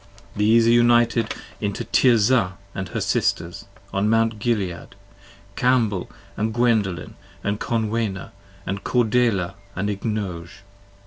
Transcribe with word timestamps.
2 0.33 0.33
40 0.33 0.33
These 0.39 0.67
are 0.67 0.71
united 0.71 1.35
into 1.59 1.83
Tirzah 1.85 2.53
and 2.73 2.89
her 2.89 2.99
Sisters, 3.01 3.65
on 3.93 4.09
Mount 4.09 4.39
Gilead, 4.39 4.95
Cambel 5.55 6.09
& 6.37 6.37
Gwendolen 6.51 7.13
& 7.41 7.43
Conwenna 7.43 8.31
& 8.65 8.83
Cordelia 8.83 9.53
& 9.67 9.75
Ignoge. 9.77 10.63